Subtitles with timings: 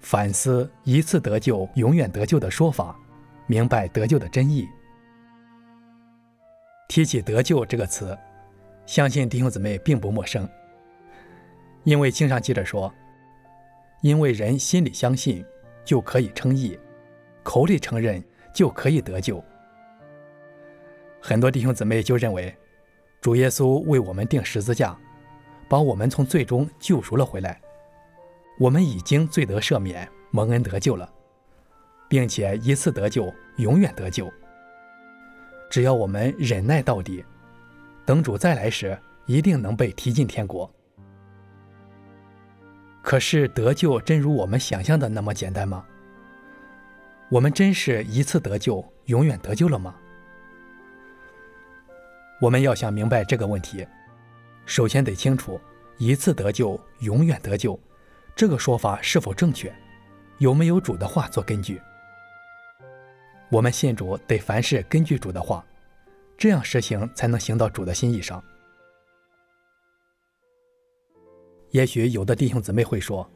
[0.00, 2.98] 反思一次得救、永远得救的说法，
[3.46, 4.66] 明白得救的真意。
[6.88, 8.18] 提起“得救”这个词，
[8.86, 10.48] 相信弟兄姊妹并不陌生，
[11.84, 12.92] 因为经上记着说
[14.02, 15.44] ：“因为人心里相信，
[15.84, 16.76] 就可以称义；
[17.44, 18.20] 口里承认，
[18.52, 19.42] 就可以得救。”
[21.22, 22.52] 很多弟兄姊妹就认为，
[23.20, 24.98] 主耶稣为我们钉十字架，
[25.68, 27.60] 把我们从罪中救赎了回来，
[28.60, 31.10] 我们已经罪得赦免，蒙恩得救了，
[32.10, 34.30] 并且一次得救，永远得救。
[35.70, 37.24] 只要我们忍耐到底，
[38.04, 40.70] 等主再来时，一定能被提进天国。
[43.00, 45.82] 可是得救真如我们想象的那么简单吗？
[47.30, 49.96] 我们真是一次得救，永远得救了吗？
[52.42, 53.86] 我们要想明白这个问题，
[54.66, 55.58] 首先得清楚
[55.96, 57.80] “一次得救，永远得救”
[58.34, 59.72] 这个说法是否正确，
[60.38, 61.80] 有没有主的话做根据。
[63.50, 65.64] 我们信主得凡事根据主的话，
[66.38, 68.42] 这样实行才能行到主的心意上。
[71.70, 73.28] 也许有的弟兄姊妹会说：“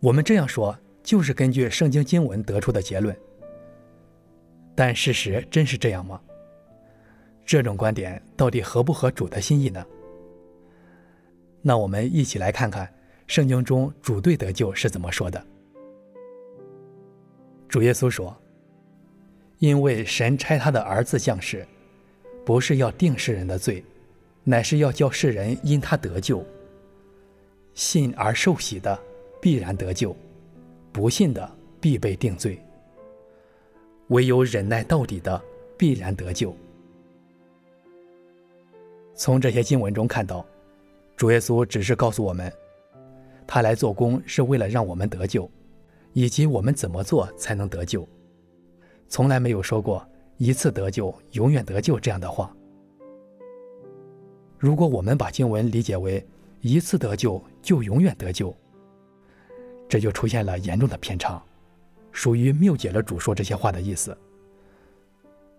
[0.00, 3.14] 我们这样说就是根据圣经经文得出的结论。”
[4.74, 6.20] 但事实真是这样吗？
[7.44, 9.84] 这种观点到底合不合主的心意呢？
[11.62, 12.92] 那我们一起来看看
[13.28, 15.46] 圣经中主对得救是怎么说的。
[17.68, 18.36] 主耶稣说。
[19.60, 21.66] 因为神差他的儿子降世，
[22.46, 23.84] 不是要定世人的罪，
[24.44, 26.46] 乃是要叫世人因他得救。
[27.74, 28.96] 信而受洗的
[29.42, 30.14] 必然得救，
[30.92, 32.56] 不信的必被定罪。
[34.10, 35.42] 唯有忍耐到底的
[35.76, 36.56] 必然得救。
[39.16, 40.46] 从这些经文中看到，
[41.16, 42.52] 主耶稣只是告诉我们，
[43.50, 45.50] 他来做工是为了让我们得救，
[46.12, 48.06] 以及我们怎么做才能得救。
[49.08, 52.54] 从来没有说过一次得救，永远得救这样的话。
[54.58, 56.22] 如果我们把经文理解为
[56.60, 58.54] 一次得救就永远得救，
[59.88, 61.42] 这就出现了严重的偏差，
[62.12, 64.14] 属于谬解了主说这些话的意思。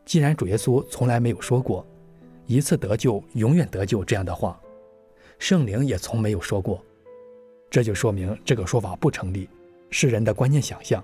[0.05, 1.83] 既然主耶稣从来没有说过
[2.45, 4.61] 一次得救，永远得救这样的话，
[5.39, 6.85] 圣灵也从没有说过，
[7.69, 9.47] 这就说明这个说法不成立，
[9.90, 11.03] 是人的观念想象。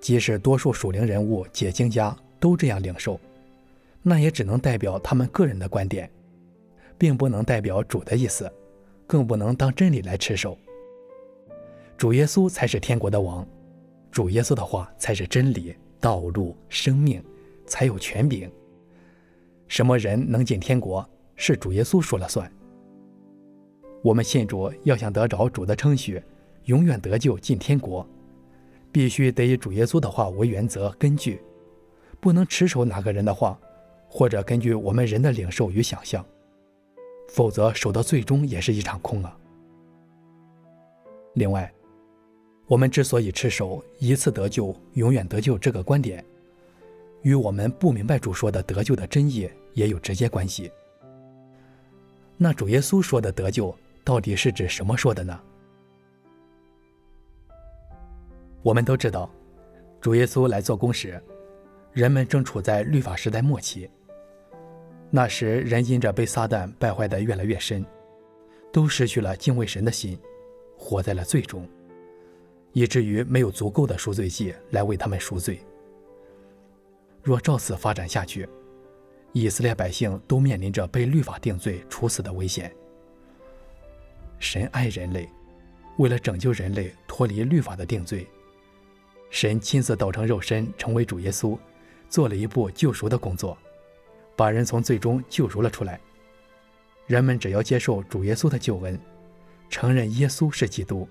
[0.00, 3.18] 即使多数属灵人物、解经家都这样领受，
[4.02, 6.10] 那也只能代表他们个人的观点，
[6.98, 8.52] 并不能代表主的意思，
[9.06, 10.56] 更不能当真理来持守。
[11.96, 13.46] 主耶稣才是天国的王，
[14.10, 17.24] 主耶稣的话才是真理、道路、生命，
[17.66, 18.50] 才有权柄。
[19.66, 22.52] 什么人能进天国，是主耶稣说了算。
[24.06, 26.22] 我们信主，要想得着主的称许，
[26.66, 28.06] 永远得救进天国。
[28.92, 31.42] 必须得以主耶稣的话为原则根据，
[32.20, 33.58] 不能持守哪个人的话，
[34.06, 36.24] 或者根据我们人的领受与想象，
[37.26, 39.36] 否则守到最终也是一场空啊。
[41.34, 41.68] 另外，
[42.68, 46.24] 我们之所以持守一次得救，永远得救这个观点，
[47.22, 50.70] 与我们不明白主说的得救的真意也有直接关系。
[52.36, 55.36] 那主耶稣说的得救到底是指什么说的呢？
[58.62, 59.28] 我们都知道，
[60.00, 61.20] 主耶稣来做工时，
[61.92, 63.90] 人们正处在律法时代末期。
[65.10, 67.84] 那时，人因着被撒旦败坏得越来越深，
[68.72, 70.16] 都失去了敬畏神的心，
[70.78, 71.68] 活在了罪中，
[72.70, 75.58] 以至于没有足够的赎罪祭来为他们赎罪。
[77.24, 78.48] 若照此发展下去，
[79.32, 82.72] 以色列百姓都面临着被律法定罪、处死的危险。
[84.38, 85.28] 神爱人类，
[85.96, 88.26] 为了拯救人类脱离律法的定罪。
[89.30, 91.58] 神亲自道成肉身，成为主耶稣，
[92.08, 93.56] 做了一步救赎的工作，
[94.36, 96.00] 把人从罪中救赎了出来。
[97.06, 98.98] 人们只要接受主耶稣的救恩，
[99.68, 101.08] 承认耶稣是基督，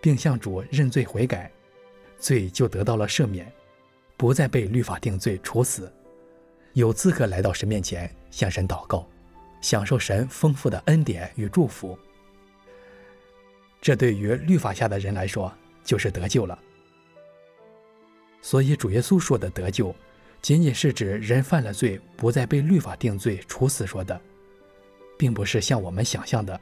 [0.00, 1.50] 并向主认罪悔改，
[2.18, 3.50] 罪就得到了赦免，
[4.16, 5.92] 不再被律法定罪处死，
[6.74, 9.08] 有资格来到神面前向神祷告，
[9.60, 11.98] 享受神丰富的恩典与祝福。
[13.88, 15.50] 这对于律法下的人来说，
[15.82, 16.58] 就是得救了。
[18.42, 19.96] 所以，主耶稣说的得救，
[20.42, 24.20] 仅仅是指人犯了罪，不再被律法定罪处死说的，
[25.16, 26.60] 并不是像我们想象的，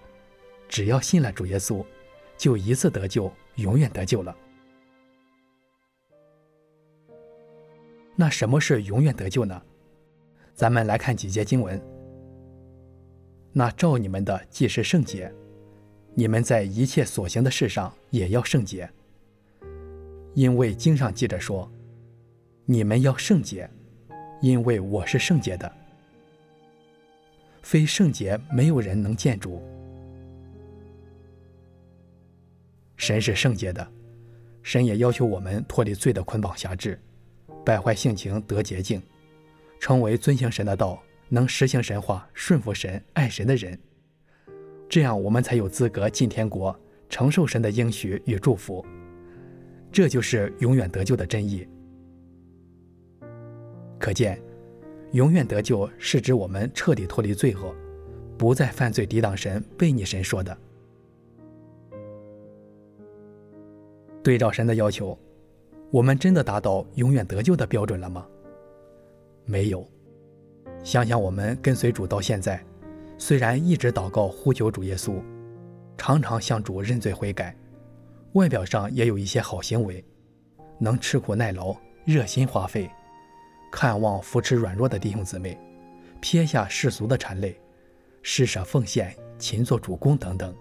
[0.68, 1.84] 只要信了主耶稣，
[2.38, 4.32] 就一次得救，永远得救了。
[8.14, 9.60] 那什么是永远得救呢？
[10.54, 11.84] 咱们来看几节经文。
[13.52, 15.34] 那照你们的既是圣洁，
[16.18, 18.88] 你们在一切所行的事上也要圣洁，
[20.32, 21.70] 因为经上记着说
[22.64, 23.68] ：“你们要圣洁，
[24.40, 25.70] 因为我是圣洁的。
[27.60, 29.62] 非圣洁，没有人能见主。”
[32.96, 33.86] 神是圣洁的，
[34.62, 36.98] 神也要求我们脱离罪的捆绑辖制，
[37.62, 39.02] 败坏性情得洁净，
[39.78, 40.98] 成为遵行神的道、
[41.28, 43.78] 能实行神话、顺服神、爱神的人。
[44.88, 46.74] 这样，我们才有资格进天国，
[47.08, 48.84] 承受神的应许与祝福。
[49.90, 51.66] 这就是永远得救的真意。
[53.98, 54.40] 可见，
[55.12, 57.74] 永远得救是指我们彻底脱离罪恶，
[58.38, 60.56] 不再犯罪抵挡神、悖逆神说的。
[64.22, 65.18] 对照神的要求，
[65.90, 68.26] 我们真的达到永远得救的标准了吗？
[69.44, 69.86] 没有。
[70.82, 72.62] 想想我们跟随主到现在。
[73.18, 75.22] 虽然一直祷告呼求主耶稣，
[75.96, 77.56] 常常向主认罪悔改，
[78.32, 80.04] 外表上也有一些好行为，
[80.78, 81.74] 能吃苦耐劳、
[82.04, 82.90] 热心花费，
[83.72, 85.58] 看望扶持软弱的弟兄姊妹，
[86.20, 87.58] 撇下世俗的缠累，
[88.22, 90.54] 施舍奉献、勤做主工等等。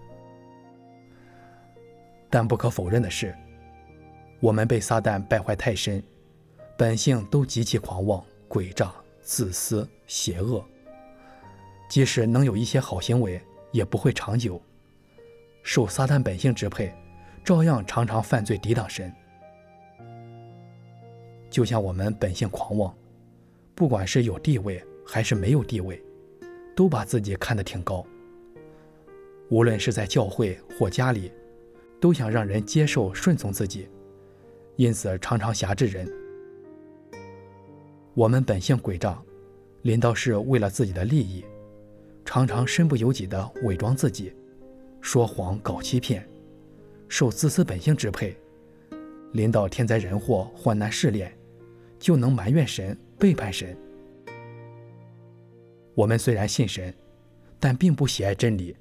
[2.30, 3.34] 但不可否认的是，
[4.40, 6.02] 我们被撒旦败坏太深，
[6.78, 10.64] 本性都极其狂妄、诡诈、自私、邪恶。
[11.88, 13.40] 即使能有一些好行为，
[13.72, 14.60] 也不会长久。
[15.62, 16.92] 受撒旦本性支配，
[17.44, 19.12] 照样常常犯罪抵挡神。
[21.50, 22.94] 就像我们本性狂妄，
[23.74, 26.02] 不管是有地位还是没有地位，
[26.74, 28.04] 都把自己看得挺高。
[29.48, 31.32] 无论是在教会或家里，
[32.00, 33.88] 都想让人接受顺从自己，
[34.74, 36.06] 因此常常辖制人。
[38.14, 39.20] 我们本性诡诈，
[39.82, 41.44] 临到是为了自己的利益。
[42.26, 44.34] 常常身不由己地伪装自己，
[45.00, 46.28] 说谎搞欺骗，
[47.08, 48.36] 受自私本性支配，
[49.32, 51.32] 临到天灾人祸、患难试炼，
[52.00, 53.74] 就能埋怨神、背叛神。
[55.94, 56.92] 我们虽然信神，
[57.60, 58.76] 但并不喜爱真理，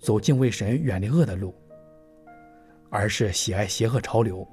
[0.00, 1.54] 走敬畏神、远离恶的路，
[2.90, 4.46] 而是喜爱邪恶潮流，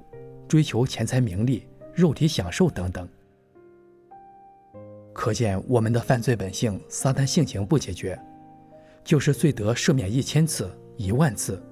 [0.46, 3.06] 追求钱财名利、肉体享受等等。
[5.12, 8.16] 可见我们的犯罪本性，撒旦性情不解决。
[9.06, 11.62] 就是罪得赦免一千次、一万次，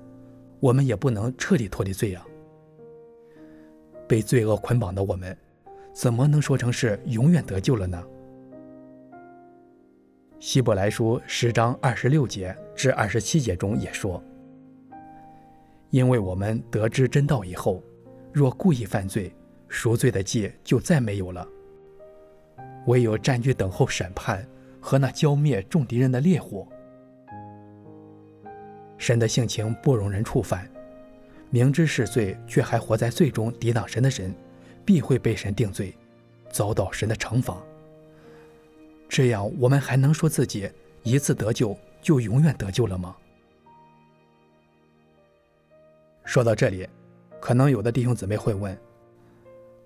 [0.61, 2.25] 我们也不能彻底脱离罪啊！
[4.07, 5.37] 被罪恶捆绑的我们，
[5.93, 8.01] 怎么能说成是永远得救了呢？
[10.39, 14.23] 希伯来书十章二十六节至二十七节中也说
[15.91, 17.83] ：“因为我们得知真道以后，
[18.33, 19.35] 若故意犯罪，
[19.67, 21.45] 赎罪的祭就再没有了，
[22.87, 24.47] 唯有占据等候审判
[24.79, 26.65] 和那浇灭众敌人的烈火。”
[29.05, 30.67] 神的性情不容人触犯，
[31.51, 34.35] 明知是罪却还活在罪中抵挡神的人，
[34.83, 35.95] 必会被神定罪，
[36.51, 37.62] 遭到神的惩罚。
[39.06, 40.71] 这样，我们还能说自己
[41.03, 43.15] 一次得救就永远得救了吗？
[46.25, 46.89] 说到这里，
[47.39, 48.75] 可能有的弟兄姊妹会问：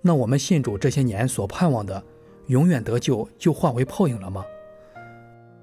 [0.00, 2.00] 那我们信主这些年所盼望的
[2.47, 4.47] 永远得救，就化为泡影了吗？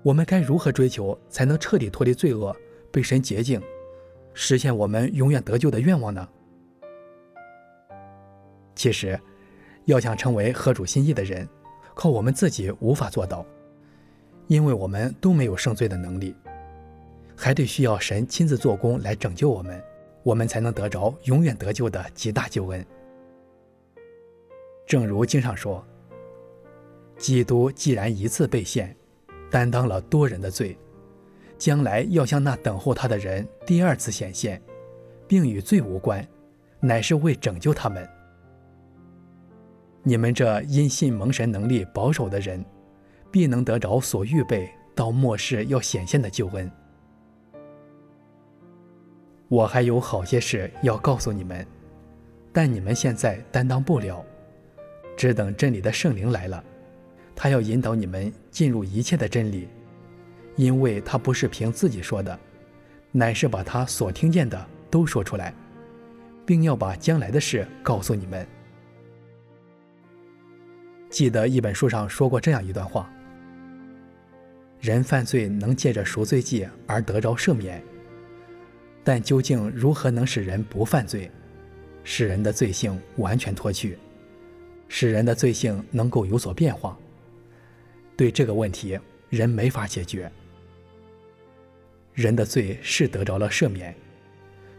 [0.04, 2.54] 我们该如何追求，才能彻底脱离罪恶？
[2.96, 3.62] 被神洁净，
[4.34, 6.26] 实现我们永远得救的愿望呢？
[8.74, 9.20] 其实，
[9.84, 11.46] 要想成为合主心意的人，
[11.94, 13.46] 靠我们自己无法做到，
[14.48, 16.34] 因为我们都没有胜罪的能力，
[17.36, 19.84] 还得需要神亲自做工来拯救我们，
[20.24, 22.86] 我们才能得着永远得救的极大救恩。
[24.88, 25.86] 正如经上说
[27.20, 28.96] ：“基督既然一次被献，
[29.52, 30.78] 担当了多人的罪。”
[31.58, 34.62] 将来要向那等候他的人第二次显现，
[35.28, 36.26] 并与罪无关，
[36.80, 38.08] 乃是为拯救他们。
[40.04, 42.64] 你们这因信蒙神能力保守的人，
[43.32, 46.72] 必能得着所预备到末世要显现的救恩。
[49.48, 51.66] 我还有好些事要告诉你们，
[52.52, 54.24] 但你们现在担当不了，
[55.16, 56.64] 只等真理的圣灵来了，
[57.36, 59.68] 他要引导你们进入一切的真理。
[60.56, 62.40] 因为他不是凭自己说的，
[63.12, 65.54] 乃是把他所听见的都说出来，
[66.46, 68.48] 并要把将来的事告诉你们。
[71.10, 73.10] 记得一本书上说过这样一段话：
[74.80, 77.82] 人犯罪能借着赎罪祭而得着赦免，
[79.04, 81.30] 但究竟如何能使人不犯罪，
[82.04, 83.98] 使人的罪性完全脱去，
[84.88, 86.98] 使人的罪性能够有所变化？
[88.18, 90.32] 对这个问题，人没法解决。
[92.16, 93.94] 人的罪是得着了赦免，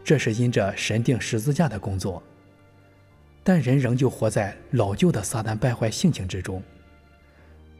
[0.03, 2.21] 这是因着神定十字架的工作，
[3.43, 6.61] 但人仍旧活在老旧的撒旦败坏性情之中。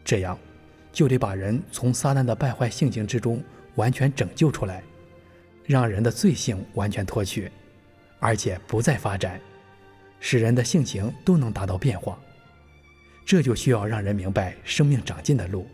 [0.05, 0.37] 这样，
[0.93, 3.43] 就得把人从撒旦的败坏性情之中
[3.75, 4.83] 完全拯救出来，
[5.65, 7.51] 让人的罪性完全脱去，
[8.19, 9.41] 而且不再发展，
[10.19, 12.17] 使人的性情都能达到变化。
[13.25, 15.67] 这就需要让人明白生命长进的路，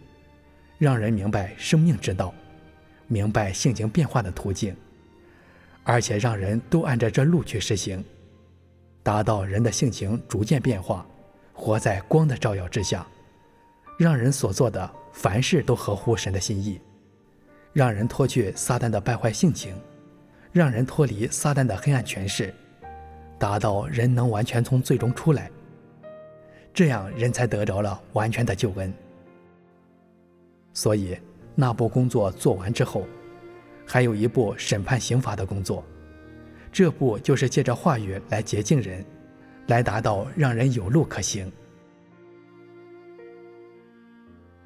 [0.78, 2.34] 让人明白生命之道，
[3.14, 4.76] 明白性情变化的途径。
[5.84, 8.04] 而且让人都按照这路去实行，
[9.04, 11.06] 达到人的性情逐渐变化，
[11.54, 13.06] 活在光的照耀之下，
[14.00, 16.80] 让人所做的凡事都合乎神的心意，
[17.74, 19.76] 让人脱去撒旦的败坏性情，
[20.54, 22.54] 让人脱离撒旦的黑暗权势，
[23.38, 25.52] 达到人能完全从罪中出来，
[26.74, 28.94] 这样人才得着了完全的救恩。
[30.74, 31.18] 所以
[31.56, 33.06] 那部工作做完之后。
[33.86, 35.84] 还有一步审判刑罚的工作，
[36.72, 39.06] 这部就是借着话语来洁净人，
[39.68, 41.52] 来达到让人有路可行。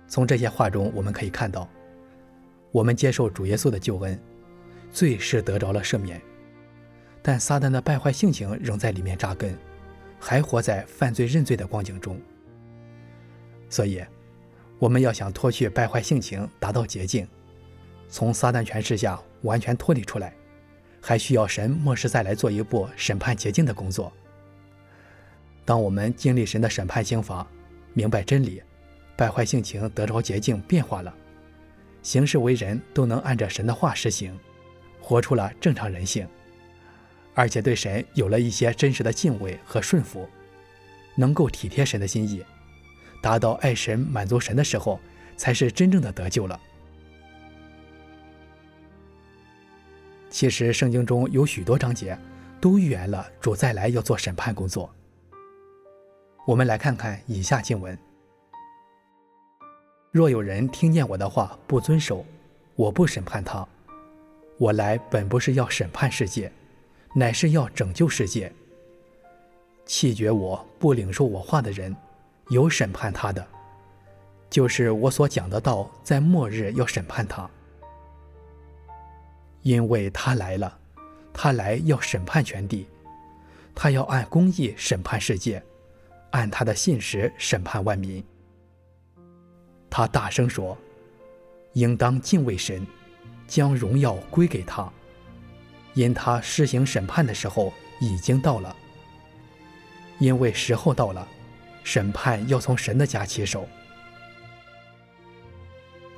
[0.07, 1.67] 从这些话中，我们可以看到，
[2.71, 4.17] 我们接受主耶稣的救恩，
[4.91, 6.21] 罪是得着了赦免，
[7.23, 9.57] 但撒旦的败坏性情仍在里面扎根，
[10.19, 12.21] 还活在犯罪认罪的光景中。
[13.67, 13.99] 所以，
[14.79, 17.27] 我们要想脱去败坏性情，达到洁净。
[18.09, 20.33] 从撒旦权势下完全脱离出来，
[21.01, 24.11] 还需要神末世再来做一步审判洁净的工作。
[25.65, 27.45] 当我们经历神的审判刑罚，
[27.93, 28.61] 明白真理，
[29.15, 31.13] 败坏性情得着洁净变化了，
[32.01, 34.37] 行事为人都能按着神的话实行，
[35.01, 36.25] 活出了正常人性，
[37.33, 40.29] 而且对神有了一些真实的敬畏和顺服，
[41.15, 42.41] 能够体贴神的心意，
[43.27, 44.97] 达到爱神满足神的时候，
[45.35, 46.57] 才是真正的得救了。
[50.29, 52.17] 其实圣经中有许多章节
[52.61, 54.89] 都预言了主再来要做审判工作。
[56.45, 57.99] 我们来看看以下经文：
[60.09, 62.25] 若有人听见我的话不遵守，
[62.75, 63.67] 我不审判他。
[64.57, 66.49] 我来本不是要审判世界，
[67.13, 68.49] 乃是要拯救世界。
[69.85, 71.93] 弃绝我不领受我话的人，
[72.49, 73.45] 有审判他的，
[74.49, 77.49] 就是我所讲的道，在末日要审判他。
[79.63, 80.79] 因为他来了，
[81.33, 82.87] 他来要审判全地，
[83.75, 85.61] 他要按公义审判世界，
[86.31, 88.23] 按他的信实审判万民。
[89.89, 90.77] 他大声说
[91.73, 92.85] ：“应当敬畏神，
[93.45, 94.89] 将荣耀归给他，
[95.93, 98.73] 因他施行审判的时候已经到了。
[100.19, 101.27] 因为时候到了，
[101.87, 103.65] 审判要从神的家起手。”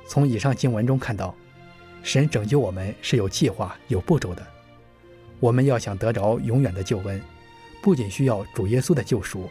[0.08, 1.32] 从以上经文中看到。
[2.02, 4.44] 神拯救我们是有计划、有步骤的。
[5.38, 7.20] 我们要想得着永远的救恩，
[7.82, 9.50] 不仅需要主耶稣的救赎，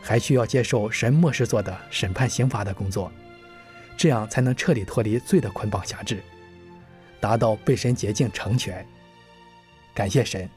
[0.00, 3.12] 还需要接受神末世做的审判刑罚的工作，
[3.94, 6.22] 这样才能彻底脱离罪的捆绑辖制，
[7.20, 8.84] 达到被神洁净成全。
[9.92, 10.48] 感谢神。